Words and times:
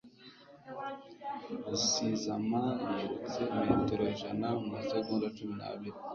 Rusizama 1.69 2.63
yirutse 2.95 3.39
metero 3.59 4.03
ijana 4.13 4.47
mumasegonda 4.59 5.27
cumi 5.37 5.53
n'abiri. 5.59 5.97